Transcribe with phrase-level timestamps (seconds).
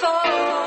[0.00, 0.65] fall.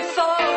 [0.00, 0.47] before.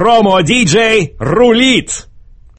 [0.00, 2.09] Промо-диджей рулит!